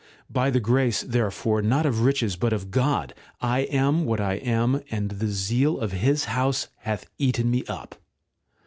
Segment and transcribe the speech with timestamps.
[0.31, 4.81] By the grace, therefore, not of riches, but of God, I am what I am,
[4.89, 7.93] and the zeal of His house hath eaten me up.